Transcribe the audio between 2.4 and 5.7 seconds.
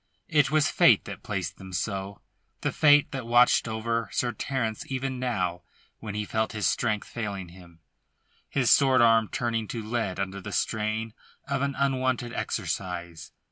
the Fate that watched over Sir Terence even now